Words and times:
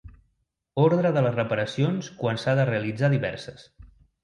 Ordre 0.83 1.11
de 1.17 1.23
les 1.25 1.35
reparacions 1.35 2.11
quan 2.23 2.41
s'ha 2.45 2.57
de 2.63 2.67
realitzar 2.73 3.13
diverses. 3.17 3.71